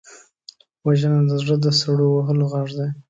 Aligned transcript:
وژنه 0.85 1.19
د 1.29 1.31
زړه 1.43 1.55
د 1.65 1.67
سړو 1.79 2.07
وهلو 2.11 2.45
غږ 2.53 2.69
دی 2.77 2.89